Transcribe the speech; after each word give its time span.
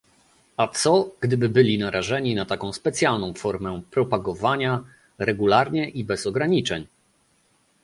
A 0.57 0.67
co, 0.67 1.11
gdyby 1.19 1.49
byli 1.49 1.77
narażeni 1.77 2.35
na 2.35 2.45
taką 2.45 2.73
specjalną 2.73 3.33
formę 3.33 3.81
"propagowania" 3.91 4.83
regularnie 5.19 5.89
i 5.89 6.03
bez 6.03 6.27
ograniczeń? 6.27 6.87